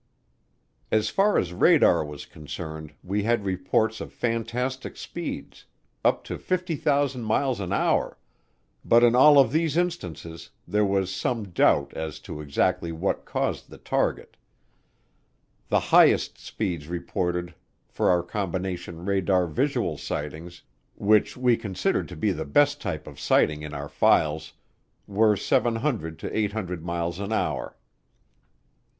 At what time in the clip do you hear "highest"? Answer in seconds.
15.93-16.35